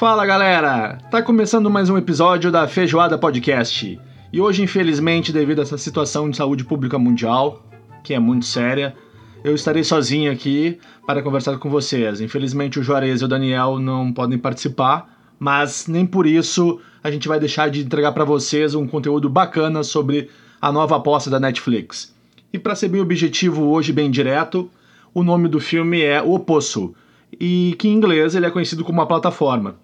[0.00, 0.96] Fala galera!
[1.10, 4.00] Tá começando mais um episódio da Feijoada Podcast.
[4.32, 7.62] E hoje, infelizmente, devido a essa situação de saúde pública mundial,
[8.02, 8.96] que é muito séria,
[9.44, 12.22] eu estarei sozinho aqui para conversar com vocês.
[12.22, 17.28] Infelizmente, o Juarez e o Daniel não podem participar, mas nem por isso a gente
[17.28, 20.30] vai deixar de entregar para vocês um conteúdo bacana sobre
[20.62, 22.14] a nova aposta da Netflix.
[22.50, 24.70] E para ser bem objetivo hoje, bem direto,
[25.12, 26.94] o nome do filme é O Poço,
[27.38, 29.76] e que em inglês ele é conhecido como a plataforma.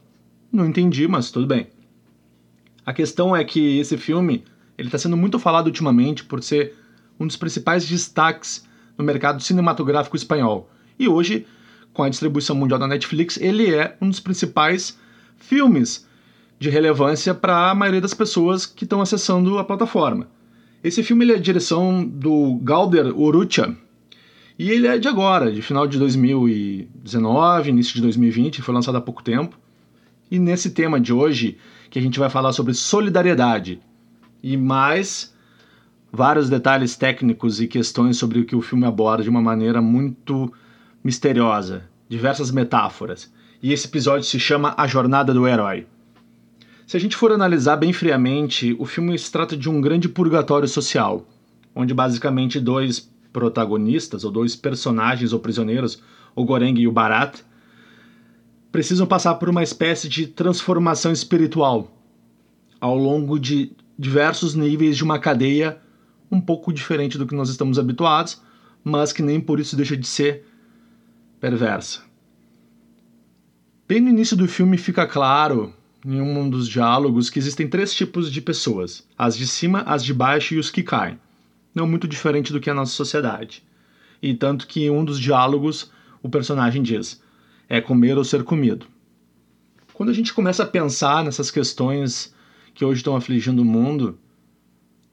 [0.57, 1.67] Não entendi, mas tudo bem.
[2.87, 4.43] A questão é que esse filme
[4.79, 6.75] ele está sendo muito falado ultimamente por ser
[7.21, 10.71] um dos principais destaques no mercado cinematográfico espanhol.
[10.99, 11.47] E hoje,
[11.93, 14.99] com a distribuição mundial da Netflix, ele é um dos principais
[15.37, 16.07] filmes
[16.59, 20.27] de relevância para a maioria das pessoas que estão acessando a plataforma.
[20.83, 23.77] Esse filme é a direção do Galder Urrutia,
[24.59, 29.03] e ele é de agora, de final de 2019, início de 2020, foi lançado há
[29.03, 29.66] pouco tempo.
[30.31, 31.57] E nesse tema de hoje,
[31.89, 33.81] que a gente vai falar sobre solidariedade
[34.43, 35.35] e mais
[36.13, 40.53] vários detalhes técnicos e questões sobre o que o filme aborda de uma maneira muito
[41.03, 43.33] misteriosa, diversas metáforas.
[43.63, 45.87] E esse episódio se chama A Jornada do Herói.
[46.87, 50.69] Se a gente for analisar bem friamente, o filme se trata de um grande purgatório
[50.69, 51.27] social,
[51.75, 56.03] onde basicamente dois protagonistas, ou dois personagens ou prisioneiros,
[56.35, 57.41] o Goreng e o Barat,
[58.77, 61.91] precisam passar por uma espécie de transformação espiritual
[62.79, 65.81] ao longo de diversos níveis de uma cadeia
[66.31, 68.39] um pouco diferente do que nós estamos habituados,
[68.85, 70.45] mas que nem por isso deixa de ser
[71.41, 72.03] perversa.
[73.89, 75.73] Bem no início do filme fica claro,
[76.05, 80.13] em um dos diálogos, que existem três tipos de pessoas: as de cima, as de
[80.13, 81.19] baixo e os que caem
[81.75, 83.65] não muito diferente do que a nossa sociedade.
[84.21, 85.91] E tanto que em um dos diálogos
[86.23, 87.23] o personagem diz:
[87.69, 88.87] é comer ou ser comido.
[89.93, 92.35] Quando a gente começa a pensar nessas questões
[92.75, 94.19] que hoje estão afligindo o mundo,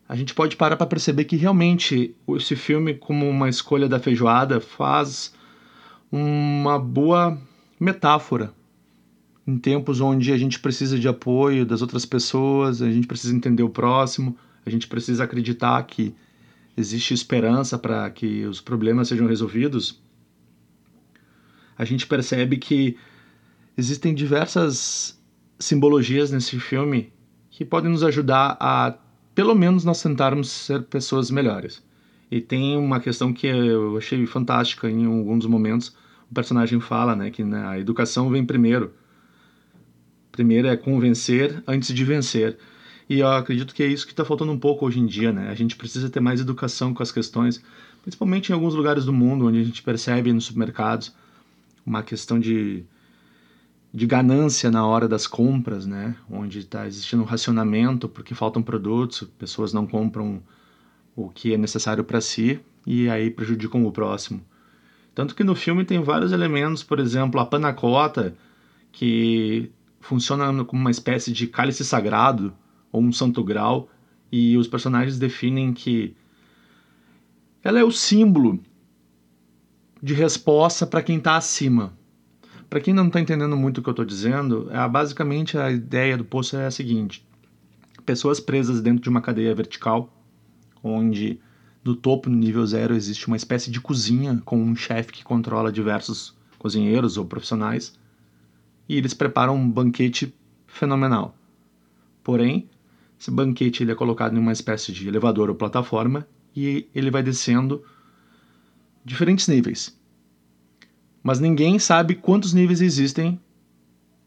[0.08, 4.60] a gente pode parar para perceber que realmente esse filme, como uma escolha da feijoada,
[4.60, 5.34] faz
[6.12, 7.38] uma boa
[7.80, 8.54] metáfora
[9.48, 13.64] em tempos onde a gente precisa de apoio das outras pessoas, a gente precisa entender
[13.64, 16.14] o próximo, a gente precisa acreditar que
[16.76, 20.02] existe esperança para que os problemas sejam resolvidos,
[21.78, 22.98] a gente percebe que
[23.78, 25.20] existem diversas
[25.60, 27.12] simbologias nesse filme
[27.50, 28.96] que podem nos ajudar a,
[29.34, 31.84] pelo menos, nós tentarmos ser pessoas melhores.
[32.30, 35.96] E tem uma questão que eu achei fantástica em alguns momentos.
[36.30, 38.94] O personagem fala né, que né, a educação vem primeiro.
[40.32, 42.58] Primeiro é convencer antes de vencer.
[43.08, 45.50] E eu acredito que é isso que está faltando um pouco hoje em dia, né?
[45.50, 47.62] A gente precisa ter mais educação com as questões,
[48.02, 51.14] principalmente em alguns lugares do mundo onde a gente percebe nos supermercados
[51.86, 52.84] uma questão de,
[53.94, 56.16] de ganância na hora das compras, né?
[56.30, 60.42] Onde está existindo um racionamento porque faltam produtos, pessoas não compram
[61.16, 64.44] o que é necessário para si e aí prejudicam o próximo.
[65.14, 68.36] Tanto que no filme tem vários elementos, por exemplo, a panacota,
[68.92, 72.54] que funciona como uma espécie de cálice sagrado,
[72.92, 73.90] ou um santo grau,
[74.32, 76.16] e os personagens definem que
[77.64, 78.60] ela é o símbolo
[80.04, 81.98] de resposta para quem está acima.
[82.70, 86.18] Para quem não está entendendo muito o que eu estou dizendo, é, basicamente a ideia
[86.18, 87.26] do poço é a seguinte:
[88.06, 90.14] pessoas presas dentro de uma cadeia vertical,
[90.84, 91.40] onde
[91.86, 95.72] no topo, no nível zero, existe uma espécie de cozinha com um chefe que controla
[95.72, 97.98] diversos cozinheiros ou profissionais,
[98.90, 100.36] e eles preparam um banquete
[100.68, 101.34] fenomenal.
[102.22, 102.70] Porém,
[103.18, 107.24] esse banquete ele é colocado em uma espécie de elevador ou plataforma e ele vai
[107.24, 107.84] descendo
[109.04, 109.98] diferentes níveis.
[111.22, 113.40] Mas ninguém sabe quantos níveis existem,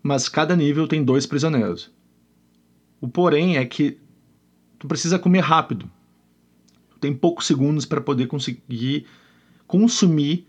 [0.03, 1.91] mas cada nível tem dois prisioneiros.
[3.01, 3.99] O porém é que
[4.79, 5.91] tu precisa comer rápido.
[6.91, 9.07] Tu tem poucos segundos para poder conseguir
[9.67, 10.47] consumir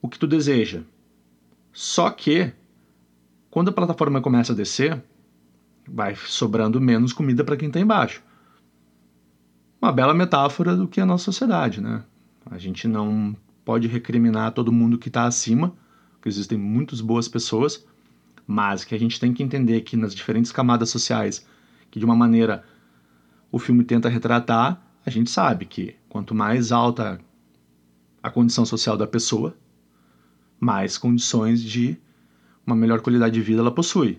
[0.00, 0.82] o que tu deseja.
[1.72, 2.52] Só que
[3.50, 5.02] quando a plataforma começa a descer,
[5.86, 8.22] vai sobrando menos comida para quem está embaixo.
[9.80, 12.04] Uma bela metáfora do que é a nossa sociedade, né?
[12.50, 13.36] A gente não
[13.68, 15.74] pode recriminar todo mundo que está acima,
[16.12, 17.86] porque existem muitas boas pessoas,
[18.46, 21.46] mas que a gente tem que entender que nas diferentes camadas sociais,
[21.90, 22.64] que de uma maneira
[23.52, 27.20] o filme tenta retratar, a gente sabe que quanto mais alta
[28.22, 29.54] a condição social da pessoa,
[30.58, 31.94] mais condições de
[32.66, 34.18] uma melhor qualidade de vida ela possui.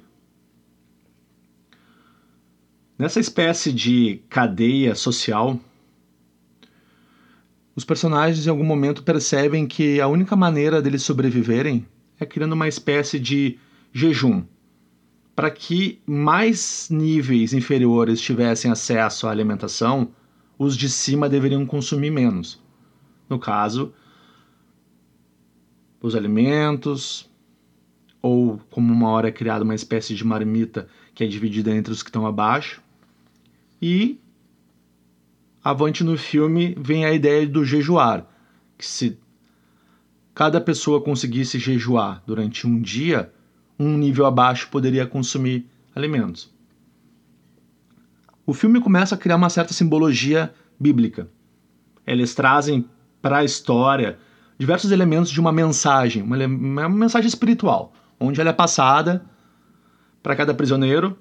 [3.00, 5.60] Nessa espécie de cadeia social,
[7.80, 11.88] os personagens em algum momento percebem que a única maneira deles sobreviverem
[12.20, 13.58] é criando uma espécie de
[13.94, 14.44] jejum
[15.34, 20.10] para que mais níveis inferiores tivessem acesso à alimentação,
[20.58, 22.62] os de cima deveriam consumir menos.
[23.30, 23.94] No caso,
[26.02, 27.30] os alimentos,
[28.22, 32.04] ou como uma hora é criada uma espécie de marmita que é dividida entre os
[32.04, 32.84] que estão abaixo.
[33.82, 34.20] E
[35.70, 38.26] avante no filme vem a ideia do jejuar,
[38.78, 39.20] que se
[40.34, 43.32] cada pessoa conseguisse jejuar durante um dia,
[43.78, 46.54] um nível abaixo poderia consumir alimentos.
[48.46, 51.30] O filme começa a criar uma certa simbologia bíblica.
[52.06, 52.90] Eles trazem
[53.22, 54.18] para a história
[54.58, 59.24] diversos elementos de uma mensagem, uma, uma mensagem espiritual, onde ela é passada
[60.22, 61.18] para cada prisioneiro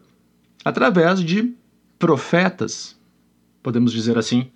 [0.65, 1.55] através de
[1.99, 2.98] profetas,
[3.63, 4.51] podemos dizer assim.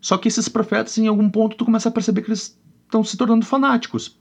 [0.00, 3.16] Só que esses profetas, em algum ponto, tu começa a perceber que eles estão se
[3.16, 4.18] tornando fanáticos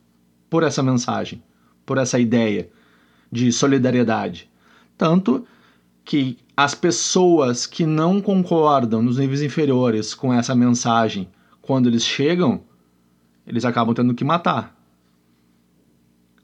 [0.49, 1.43] por essa mensagem
[1.85, 2.69] por essa ideia
[3.31, 4.49] de solidariedade.
[4.97, 5.45] Tanto
[6.03, 11.27] que as pessoas que não concordam nos níveis inferiores com essa mensagem,
[11.61, 12.61] quando eles chegam,
[13.45, 14.75] eles acabam tendo que matar.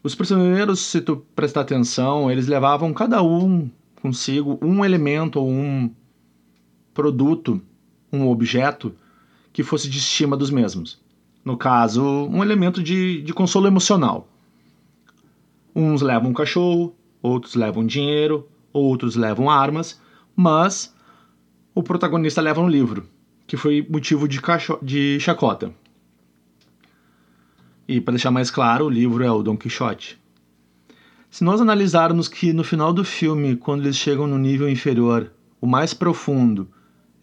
[0.03, 3.69] Os prisioneiros, se tu prestar atenção, eles levavam cada um
[4.01, 5.89] consigo um elemento ou um
[6.97, 7.61] produto,
[8.11, 8.91] um objeto
[9.53, 10.99] que fosse de estima dos mesmos.
[11.45, 14.27] No caso, um elemento de, de consolo emocional.
[15.75, 20.01] Uns levam um cachorro, outros levam dinheiro, outros levam armas,
[20.35, 20.91] mas
[21.75, 23.07] o protagonista leva um livro,
[23.45, 24.39] que foi motivo de,
[24.81, 25.71] de chacota.
[27.87, 30.19] E para deixar mais claro, o livro é o Don Quixote.
[31.29, 35.67] Se nós analisarmos que no final do filme, quando eles chegam no nível inferior, o
[35.67, 36.67] mais profundo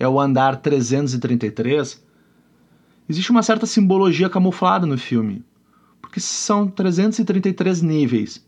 [0.05, 2.05] é o andar 333,
[3.09, 5.45] existe uma certa simbologia camuflada no filme
[6.15, 8.47] porque são 333 níveis,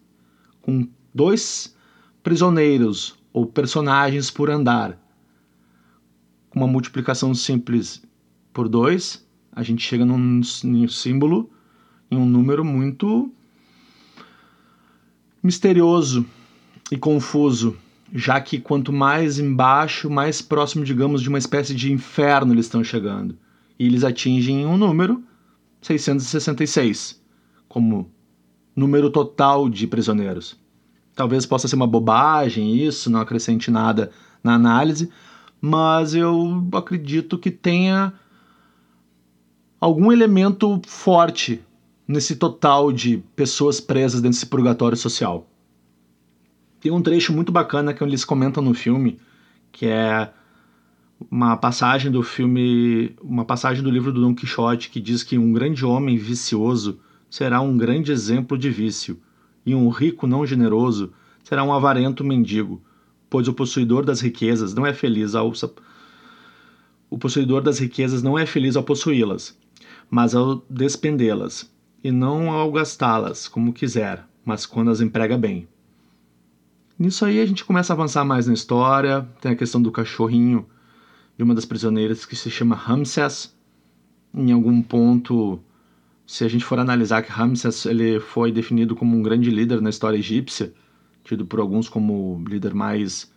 [0.63, 1.75] com dois
[2.23, 4.97] prisioneiros ou personagens por andar.
[6.49, 8.01] Com uma multiplicação simples
[8.53, 11.51] por dois, a gente chega num, num símbolo,
[12.09, 13.33] em um número muito
[15.43, 16.25] misterioso
[16.93, 17.77] e confuso,
[18.13, 22.83] já que quanto mais embaixo, mais próximo, digamos, de uma espécie de inferno eles estão
[22.83, 23.37] chegando.
[23.79, 25.23] E eles atingem um número
[25.83, 27.21] 666
[27.69, 28.11] como
[28.75, 30.59] número total de prisioneiros.
[31.15, 34.11] Talvez possa ser uma bobagem isso, não acrescente nada
[34.43, 35.11] na análise,
[35.61, 38.13] mas eu acredito que tenha
[39.81, 41.63] algum elemento forte
[42.07, 45.47] nesse total de pessoas presas dentro desse purgatório social.
[46.81, 49.19] Tem um trecho muito bacana que eles comentam no filme,
[49.73, 50.31] que é
[51.31, 55.53] uma passagem do filme, uma passagem do livro do Don Quixote que diz que um
[55.53, 57.01] grande homem vicioso
[57.31, 59.19] será um grande exemplo de vício,
[59.65, 61.13] e um rico não generoso
[61.43, 62.83] será um avarento mendigo,
[63.29, 65.53] pois o possuidor das riquezas não é feliz ao
[67.09, 69.57] o possuidor das riquezas não é feliz ao possuí-las,
[70.11, 71.71] mas ao despendê-las,
[72.03, 75.69] e não ao gastá-las como quiser, mas quando as emprega bem.
[76.99, 80.67] Nisso aí a gente começa a avançar mais na história, tem a questão do cachorrinho
[81.37, 83.55] de uma das prisioneiras que se chama Ramses.
[84.33, 85.61] Em algum ponto
[86.27, 89.91] se a gente for analisar que Ramses ele foi definido como um grande líder na
[89.91, 90.75] história egípcia,
[91.23, 93.33] tido por alguns como líder mais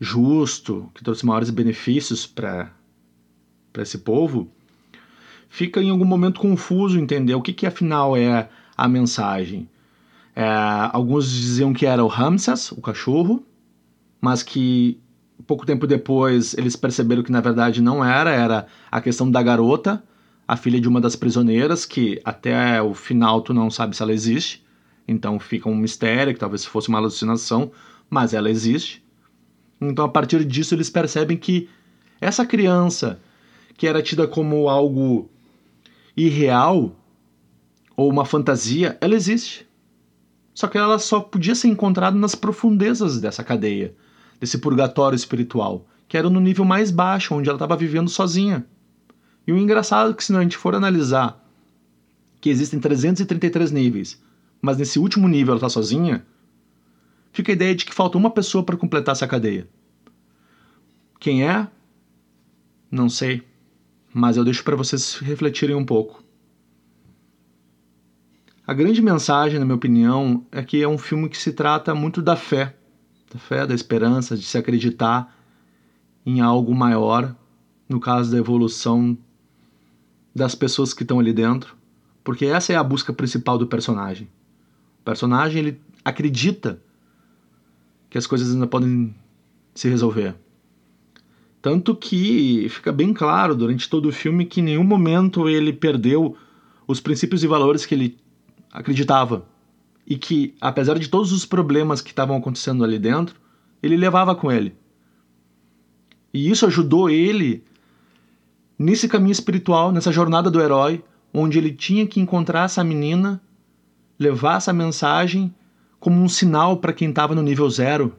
[0.00, 2.72] justo, que trouxe maiores benefícios para
[3.78, 4.50] esse povo,
[5.48, 9.68] fica em algum momento confuso entender o que, que afinal é a mensagem.
[10.34, 10.44] É,
[10.92, 13.44] alguns diziam que era o Ramses, o cachorro,
[14.20, 15.00] mas que
[15.46, 20.02] pouco tempo depois eles perceberam que na verdade não era, era a questão da garota
[20.46, 24.12] a filha de uma das prisioneiras, que até o final tu não sabe se ela
[24.12, 24.62] existe.
[25.06, 27.72] Então fica um mistério, que talvez fosse uma alucinação,
[28.10, 29.02] mas ela existe.
[29.80, 31.68] Então a partir disso eles percebem que
[32.20, 33.18] essa criança,
[33.76, 35.30] que era tida como algo
[36.16, 36.94] irreal
[37.96, 39.66] ou uma fantasia, ela existe.
[40.54, 43.94] Só que ela só podia ser encontrada nas profundezas dessa cadeia,
[44.38, 48.66] desse purgatório espiritual, que era no nível mais baixo, onde ela estava vivendo sozinha.
[49.46, 51.42] E o engraçado é que se a gente for analisar
[52.40, 54.22] que existem 333 níveis,
[54.60, 56.24] mas nesse último nível ela está sozinha,
[57.32, 59.68] fica a ideia de que falta uma pessoa para completar essa cadeia.
[61.18, 61.68] Quem é?
[62.90, 63.42] Não sei,
[64.12, 66.21] mas eu deixo para vocês refletirem um pouco.
[68.64, 72.22] A grande mensagem, na minha opinião, é que é um filme que se trata muito
[72.22, 72.76] da fé,
[73.32, 75.36] da fé, da esperança, de se acreditar
[76.24, 77.34] em algo maior,
[77.88, 79.18] no caso da evolução
[80.32, 81.76] das pessoas que estão ali dentro,
[82.22, 84.28] porque essa é a busca principal do personagem.
[85.00, 86.80] O personagem ele acredita
[88.08, 89.12] que as coisas ainda podem
[89.74, 90.36] se resolver.
[91.60, 96.36] Tanto que fica bem claro durante todo o filme que em nenhum momento ele perdeu
[96.86, 98.21] os princípios e valores que ele
[98.72, 99.46] acreditava.
[100.06, 103.36] E que, apesar de todos os problemas que estavam acontecendo ali dentro,
[103.82, 104.74] ele levava com ele.
[106.32, 107.62] E isso ajudou ele
[108.78, 113.40] nesse caminho espiritual, nessa jornada do herói, onde ele tinha que encontrar essa menina,
[114.18, 115.54] levar essa mensagem
[116.00, 118.16] como um sinal para quem estava no nível zero,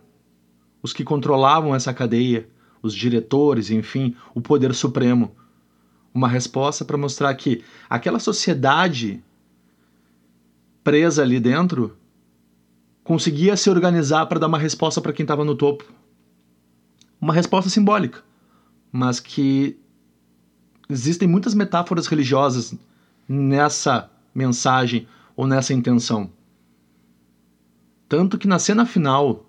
[0.82, 2.48] os que controlavam essa cadeia,
[2.82, 5.36] os diretores, enfim, o poder supremo.
[6.14, 9.24] Uma resposta para mostrar que aquela sociedade
[10.84, 11.98] presa ali dentro
[13.04, 15.86] conseguia se organizar para dar uma resposta para quem estava no topo.
[17.20, 18.24] Uma resposta simbólica,
[18.92, 19.78] mas que
[20.90, 22.76] existem muitas metáforas religiosas
[23.28, 26.30] nessa mensagem ou nessa intenção.
[28.08, 29.46] Tanto que na cena final,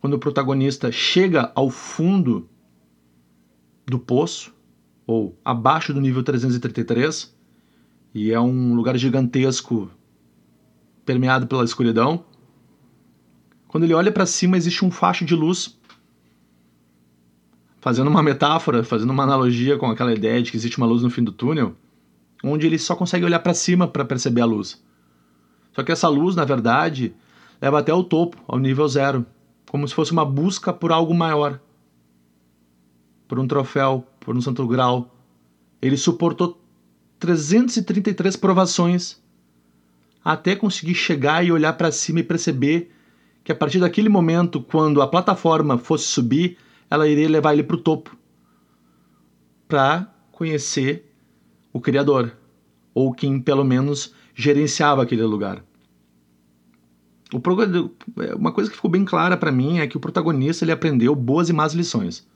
[0.00, 2.48] quando o protagonista chega ao fundo
[3.86, 4.54] do poço,
[5.06, 7.34] ou abaixo do nível 333,
[8.14, 9.90] e é um lugar gigantesco
[11.08, 12.22] permeado pela escuridão,
[13.66, 15.74] quando ele olha para cima existe um facho de luz.
[17.80, 21.08] Fazendo uma metáfora, fazendo uma analogia com aquela ideia de que existe uma luz no
[21.08, 21.74] fim do túnel,
[22.44, 24.84] onde ele só consegue olhar para cima para perceber a luz.
[25.72, 27.14] Só que essa luz, na verdade,
[27.58, 29.24] leva até o topo, ao nível zero,
[29.70, 31.58] como se fosse uma busca por algo maior,
[33.26, 35.10] por um troféu, por um santo grau.
[35.80, 36.60] Ele suportou
[37.18, 39.26] 333 provações
[40.28, 42.90] até conseguir chegar e olhar para cima e perceber
[43.42, 46.58] que a partir daquele momento, quando a plataforma fosse subir,
[46.90, 48.14] ela iria levar ele para o topo
[49.66, 51.10] para conhecer
[51.72, 52.36] o Criador,
[52.94, 55.64] ou quem pelo menos gerenciava aquele lugar.
[58.38, 61.48] uma coisa que ficou bem clara para mim é que o protagonista ele aprendeu boas
[61.48, 62.28] e más lições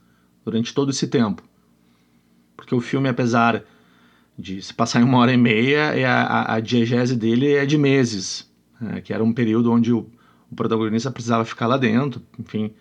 [0.43, 1.43] durante todo esse tempo.
[2.57, 3.63] Porque o filme, apesar
[4.37, 7.77] de se passar em uma hora e meia, é a, a diegese dele é de
[7.77, 8.49] meses,
[8.79, 9.01] né?
[9.01, 10.09] que era um período onde o,
[10.51, 12.73] o protagonista precisava ficar lá dentro, enfim,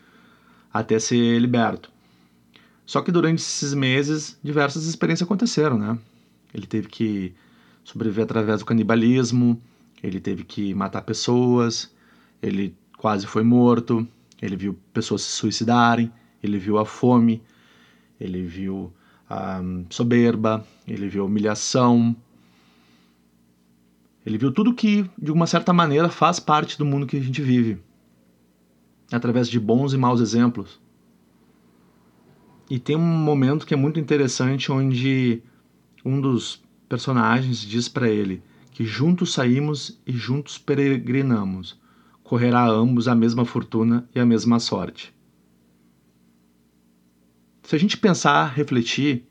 [0.73, 1.91] até ser liberto.
[2.87, 5.99] Só que durante esses meses, diversas experiências aconteceram, né?
[6.53, 7.35] Ele teve que
[7.85, 9.61] sobreviver através do canibalismo,
[10.03, 11.91] ele teve que matar pessoas,
[12.43, 14.07] ele quase foi morto,
[14.41, 17.43] ele viu pessoas se suicidarem, ele viu a fome,
[18.21, 18.93] ele viu
[19.33, 22.15] a soberba, ele viu humilhação,
[24.27, 27.41] ele viu tudo que, de uma certa maneira, faz parte do mundo que a gente
[27.41, 27.81] vive,
[29.11, 30.79] através de bons e maus exemplos.
[32.69, 35.43] E tem um momento que é muito interessante onde
[36.05, 41.81] um dos personagens diz para ele que juntos saímos e juntos peregrinamos.
[42.23, 45.13] Correrá a ambos a mesma fortuna e a mesma sorte.
[47.73, 49.27] Se a gente pensar, refletir,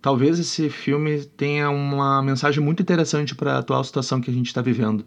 [0.00, 4.46] talvez esse filme tenha uma mensagem muito interessante para a atual situação que a gente
[4.46, 5.04] está vivendo.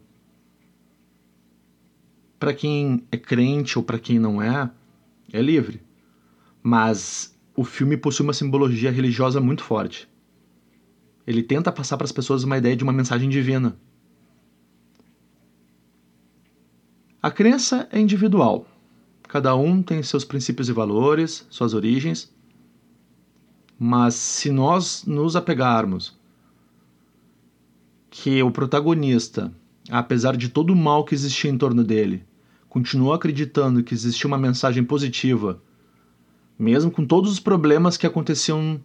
[2.37, 4.69] Para quem é crente ou para quem não é,
[5.33, 5.81] é livre.
[6.61, 10.07] Mas o filme possui uma simbologia religiosa muito forte.
[11.25, 13.79] Ele tenta passar para as pessoas uma ideia de uma mensagem divina.
[17.19, 18.67] A crença é individual.
[19.35, 22.33] Cada um tem seus princípios e valores, suas origens.
[23.77, 26.17] Mas se nós nos apegarmos
[28.09, 29.53] que o protagonista,
[29.91, 32.23] apesar de todo o mal que existia em torno dele,
[32.69, 35.61] continuou acreditando que existia uma mensagem positiva,
[36.57, 38.79] mesmo com todos os problemas que aconteciam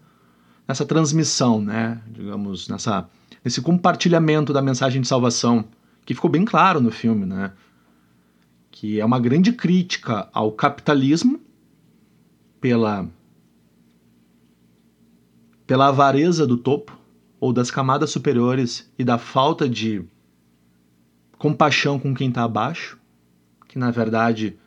[0.66, 2.02] nessa transmissão, né?
[2.08, 3.08] Digamos, nessa,
[3.44, 5.64] nesse compartilhamento da mensagem de salvação,
[6.04, 7.52] que ficou bem claro no filme, né?
[8.80, 11.38] Que é uma grande crítica ao capitalismo
[12.62, 13.06] pela
[15.66, 16.98] pela avareza do topo
[17.38, 20.02] ou das camadas superiores e da falta de
[21.36, 22.98] compaixão com quem está abaixo,
[23.68, 24.58] que na verdade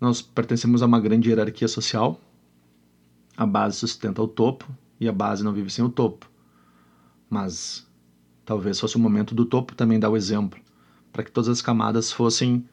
[0.00, 2.18] nós pertencemos a uma grande hierarquia social.
[3.36, 4.66] A base sustenta o topo
[4.98, 6.30] e a base não vive sem o topo.
[7.28, 7.86] Mas
[8.42, 10.58] talvez fosse o momento do topo também dar o exemplo,
[11.12, 12.66] para que todas as camadas fossem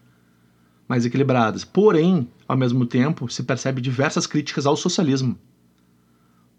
[0.91, 1.63] mais equilibradas.
[1.63, 5.39] Porém, ao mesmo tempo, se percebe diversas críticas ao socialismo,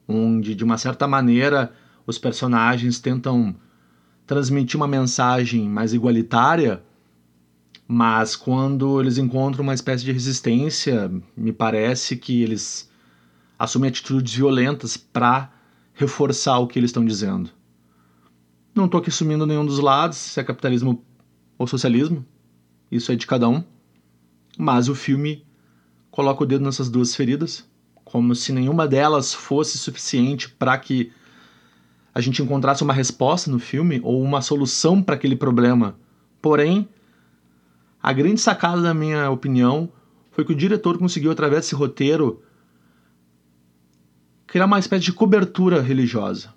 [0.09, 1.71] onde de uma certa maneira
[2.07, 3.55] os personagens tentam
[4.27, 6.83] transmitir uma mensagem mais igualitária,
[7.87, 12.91] mas quando eles encontram uma espécie de resistência, me parece que eles
[13.59, 15.53] assumem atitudes violentas para
[15.93, 17.51] reforçar o que eles estão dizendo.
[18.75, 21.05] Não estou aqui assumindo nenhum dos lados, se é capitalismo
[21.59, 22.25] ou socialismo.
[22.91, 23.63] Isso é de cada um.
[24.59, 25.45] Mas o filme
[26.11, 27.69] coloca o dedo nessas duas feridas,
[28.05, 31.11] como se nenhuma delas fosse suficiente para que
[32.15, 35.97] a gente encontrasse uma resposta no filme ou uma solução para aquele problema.
[36.43, 36.89] Porém,
[38.03, 39.91] a grande sacada, na minha opinião,
[40.31, 42.43] foi que o diretor conseguiu, através desse roteiro,
[44.47, 46.53] criar uma espécie de cobertura religiosa,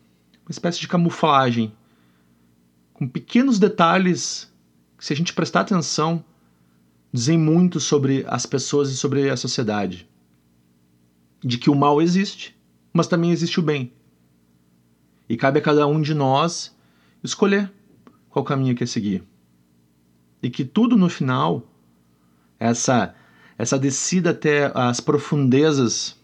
[0.46, 1.74] uma espécie de camuflagem,
[2.94, 4.52] com pequenos detalhes
[4.98, 6.24] que, se a gente prestar atenção,
[7.16, 10.06] dizem muito sobre as pessoas e sobre a sociedade.
[11.42, 12.54] De que o mal existe,
[12.92, 13.94] mas também existe o bem.
[15.30, 16.76] E cabe a cada um de nós
[17.24, 17.72] escolher
[18.30, 19.24] qual caminho quer seguir.
[20.44, 21.64] E que tudo no final,
[22.60, 23.16] essa,
[23.58, 26.20] essa descida até as profundezas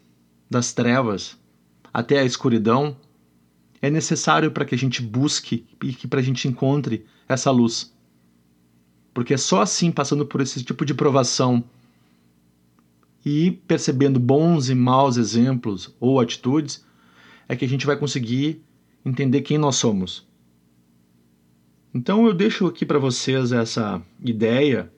[0.49, 1.39] das trevas,
[1.93, 2.97] até a escuridão,
[3.81, 7.95] é necessário para que a gente busque e que para a gente encontre essa luz.
[9.13, 11.63] Porque é só assim, passando por esse tipo de provação
[13.25, 16.85] e percebendo bons e maus exemplos ou atitudes,
[17.47, 18.63] é que a gente vai conseguir
[19.05, 20.27] entender quem nós somos.
[21.93, 24.91] Então eu deixo aqui para vocês essa ideia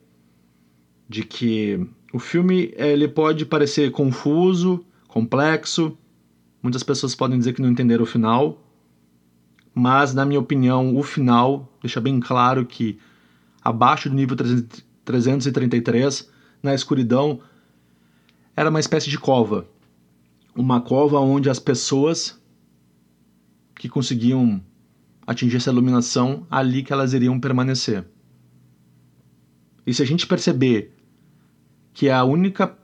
[1.10, 5.98] de que o filme ele pode parecer confuso, complexo,
[6.62, 8.64] muitas pessoas podem dizer que não entenderam o final,
[9.74, 13.00] mas na minha opinião o final deixa bem claro que
[13.64, 14.36] abaixo do nível
[15.06, 16.30] 333,
[16.62, 17.40] na escuridão,
[18.56, 19.68] era uma espécie de cova.
[20.56, 22.40] Uma cova onde as pessoas
[23.76, 24.62] que conseguiam
[25.26, 28.06] atingir essa iluminação, ali que elas iriam permanecer.
[29.86, 30.94] E se a gente perceber
[31.94, 32.78] que a única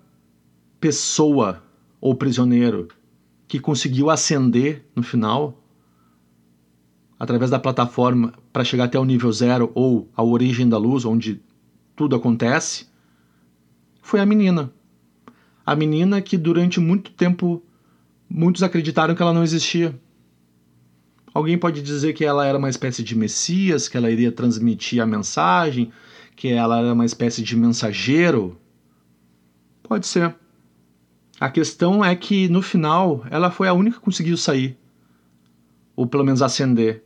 [0.80, 1.64] pessoa
[2.00, 2.88] ou prisioneiro
[3.48, 5.62] que conseguiu ascender no final,
[7.20, 11.42] através da plataforma para chegar até o nível zero ou a origem da luz, onde
[11.96, 12.88] tudo acontece,
[14.02, 14.72] foi a menina.
[15.66, 17.62] A menina que durante muito tempo
[18.30, 20.00] muitos acreditaram que ela não existia.
[21.34, 25.06] Alguém pode dizer que ela era uma espécie de messias, que ela iria transmitir a
[25.06, 25.92] mensagem,
[26.36, 28.58] que ela era uma espécie de mensageiro.
[29.84, 30.34] Pode ser.
[31.40, 34.78] A questão é que no final ela foi a única que conseguiu sair,
[35.96, 37.04] ou pelo menos ascender.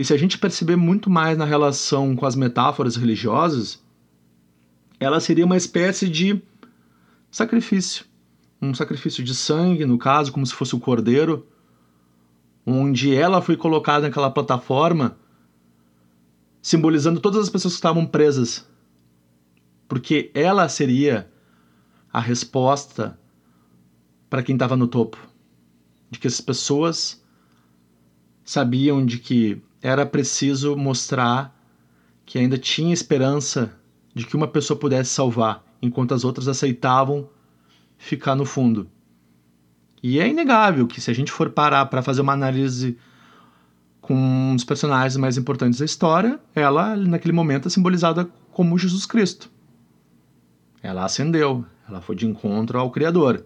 [0.00, 3.84] E se a gente perceber muito mais na relação com as metáforas religiosas,
[4.98, 6.42] ela seria uma espécie de
[7.30, 8.06] sacrifício.
[8.62, 11.46] Um sacrifício de sangue, no caso, como se fosse o cordeiro,
[12.64, 15.18] onde ela foi colocada naquela plataforma,
[16.62, 18.66] simbolizando todas as pessoas que estavam presas.
[19.86, 21.30] Porque ela seria
[22.10, 23.20] a resposta
[24.30, 25.18] para quem estava no topo.
[26.10, 27.22] De que as pessoas
[28.42, 31.56] sabiam de que era preciso mostrar
[32.24, 33.74] que ainda tinha esperança
[34.14, 37.28] de que uma pessoa pudesse salvar, enquanto as outras aceitavam
[37.96, 38.88] ficar no fundo.
[40.02, 42.96] E é inegável que se a gente for parar para fazer uma análise
[44.00, 49.50] com os personagens mais importantes da história, ela naquele momento é simbolizada como Jesus Cristo.
[50.82, 53.44] Ela ascendeu, ela foi de encontro ao Criador.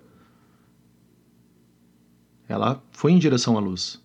[2.49, 4.04] Ela foi em direção à luz.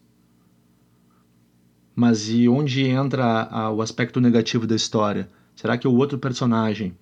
[1.99, 5.29] Mas e onde entra a, o aspecto negativo da história?
[5.53, 6.97] Será que o outro personagem,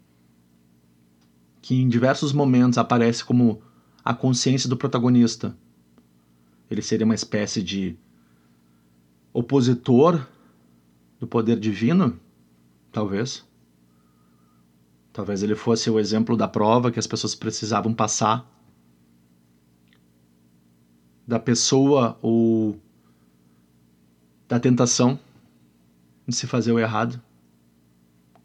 [1.61, 3.61] que em diversos momentos aparece como
[4.03, 5.55] a consciência do protagonista,
[6.67, 7.95] ele seria uma espécie de
[9.31, 10.25] opositor
[11.19, 12.19] do poder divino?
[12.91, 13.45] Talvez.
[15.13, 18.51] Talvez ele fosse o exemplo da prova que as pessoas precisavam passar.
[21.27, 22.81] Da pessoa ou
[24.47, 25.19] da tentação
[26.27, 27.21] de se fazer o errado.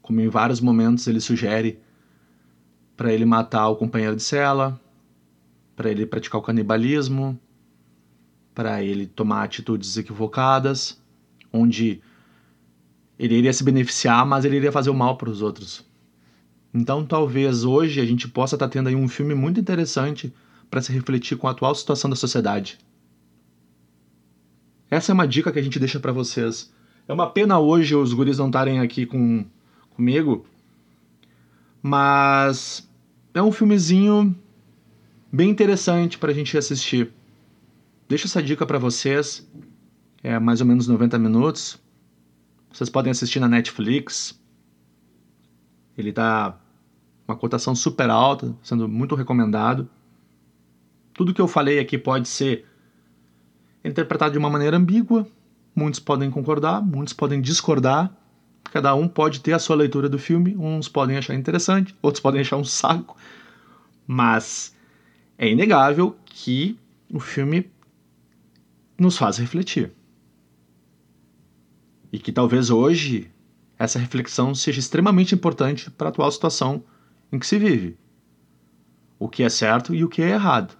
[0.01, 1.79] Como em vários momentos ele sugere
[2.95, 4.79] para ele matar o companheiro de cela,
[5.75, 7.39] para ele praticar o canibalismo,
[8.53, 11.01] para ele tomar atitudes equivocadas,
[11.51, 12.01] onde
[13.17, 15.85] ele iria se beneficiar, mas ele iria fazer o mal para os outros.
[16.73, 20.33] Então, talvez hoje a gente possa estar tá tendo aí um filme muito interessante
[20.69, 22.79] para se refletir com a atual situação da sociedade.
[24.93, 26.71] Essa é uma dica que a gente deixa para vocês.
[27.07, 29.43] É uma pena hoje os guris não estarem aqui com,
[29.89, 30.45] comigo,
[31.81, 32.87] mas
[33.33, 34.35] é um filmezinho
[35.31, 37.11] bem interessante para a gente assistir.
[38.07, 39.49] Deixa essa dica para vocês.
[40.21, 41.81] É mais ou menos 90 minutos.
[42.71, 44.39] Vocês podem assistir na Netflix.
[45.97, 46.55] Ele tá
[47.27, 49.89] uma cotação super alta, sendo muito recomendado.
[51.15, 52.67] Tudo que eu falei aqui pode ser
[53.83, 55.27] interpretado de uma maneira ambígua.
[55.75, 58.15] Muitos podem concordar, muitos podem discordar,
[58.73, 62.41] Cada um pode ter a sua leitura do filme, uns podem achar interessante, outros podem
[62.41, 63.15] achar um saco,
[64.07, 64.75] mas
[65.37, 67.71] é inegável que o filme
[68.97, 69.91] nos faz refletir.
[72.11, 73.29] E que talvez hoje
[73.77, 76.83] essa reflexão seja extremamente importante para a atual situação
[77.31, 77.95] em que se vive.
[79.19, 80.75] O que é certo e o que é errado.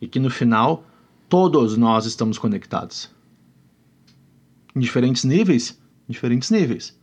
[0.00, 0.86] E que no final
[1.32, 3.08] todos nós estamos conectados.
[4.76, 6.94] Em diferentes níveis, diferentes níveis,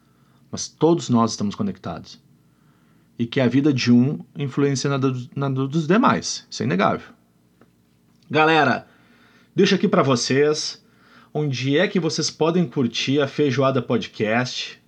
[0.51, 2.21] mas todos nós estamos conectados.
[3.17, 7.07] E que a vida de um influencia na, do, na dos demais, isso é inegável.
[8.29, 8.85] Galera,
[9.55, 10.79] deixo aqui para vocês
[11.33, 14.79] onde é que vocês podem curtir a Feijoada Podcast.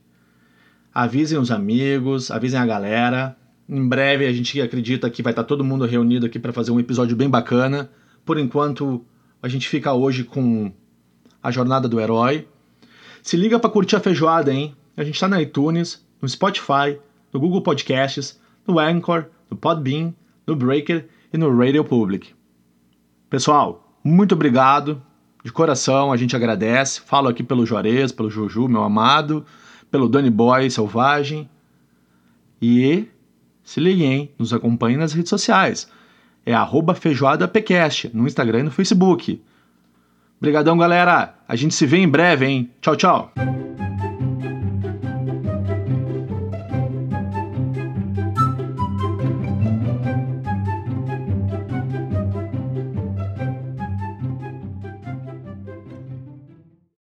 [0.94, 3.36] Avisem os amigos, avisem a galera.
[3.68, 6.80] Em breve a gente acredita que vai estar todo mundo reunido aqui para fazer um
[6.80, 7.90] episódio bem bacana.
[8.24, 9.04] Por enquanto,
[9.42, 10.72] a gente fica hoje com
[11.42, 12.48] a jornada do herói.
[13.24, 14.76] Se liga para curtir a feijoada, hein?
[14.96, 17.00] A gente está na iTunes, no Spotify,
[17.34, 20.14] no Google Podcasts, no Anchor, no Podbean,
[20.46, 22.34] no Breaker e no Radio Public.
[23.30, 25.02] Pessoal, muito obrigado.
[25.44, 27.02] De coração, a gente agradece.
[27.02, 29.44] Falo aqui pelo Juarez, pelo Juju, meu amado,
[29.90, 31.50] pelo Danny Boy Selvagem.
[32.62, 33.08] E
[33.64, 34.32] se liguem, hein?
[34.38, 35.90] Nos acompanhem nas redes sociais.
[36.46, 39.42] É arroba feijoadapcast, no Instagram e no Facebook.
[40.40, 41.36] Obrigadão, galera.
[41.48, 42.72] A gente se vê em breve, hein?
[42.82, 43.32] Tchau, tchau.